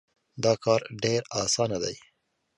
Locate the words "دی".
1.83-1.95